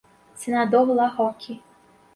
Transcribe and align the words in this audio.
Senador 0.33 0.95
La 0.95 1.09
Rocque 1.09 1.61